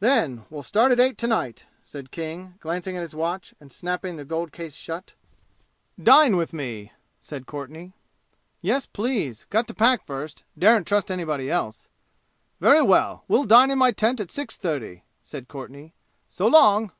"Then, 0.00 0.44
we'll 0.50 0.62
start 0.62 0.92
at 0.92 1.00
eight 1.00 1.16
to 1.16 1.26
night!" 1.26 1.64
said 1.80 2.10
King, 2.10 2.56
glancing 2.60 2.98
at 2.98 3.00
his 3.00 3.14
watch 3.14 3.54
and 3.58 3.72
snapping 3.72 4.16
the 4.16 4.24
gold 4.26 4.52
case 4.52 4.74
shut. 4.74 5.14
"Dine 5.98 6.36
with 6.36 6.52
me," 6.52 6.92
said 7.18 7.46
Courtenay. 7.46 7.94
"Yes, 8.60 8.84
please. 8.84 9.46
Got 9.48 9.66
to 9.68 9.72
pack 9.74 10.04
first. 10.04 10.44
Daren't 10.58 10.86
trust 10.86 11.10
anybody 11.10 11.50
else." 11.50 11.88
"Very 12.60 12.82
well. 12.82 13.24
We'll 13.26 13.44
dine 13.44 13.70
in 13.70 13.78
my 13.78 13.90
tent 13.92 14.20
at 14.20 14.30
six 14.30 14.58
thirty," 14.58 15.02
said 15.22 15.48
Courtenay. 15.48 15.92
"So 16.28 16.46
long!" 16.46 16.92